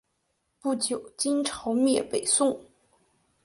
[0.59, 2.59] 不久金朝灭北宋。